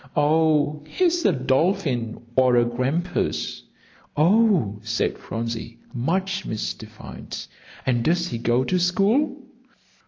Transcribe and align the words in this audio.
"Oh, 0.15 0.83
he's 0.87 1.23
a 1.25 1.31
dolphin 1.31 2.19
or 2.35 2.55
a 2.55 2.65
grampus." 2.65 3.61
"Oh," 4.17 4.79
said 4.81 5.15
Phronsie, 5.19 5.77
much 5.93 6.43
mystified, 6.43 7.37
"and 7.85 8.03
does 8.03 8.29
he 8.29 8.39
go 8.39 8.63
to 8.63 8.79
school?" 8.79 9.43